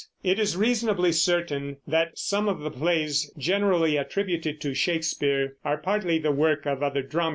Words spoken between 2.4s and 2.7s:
of